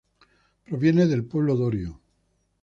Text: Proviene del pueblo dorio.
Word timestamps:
Proviene 0.65 1.05
del 1.05 1.25
pueblo 1.25 1.55
dorio. 1.55 2.01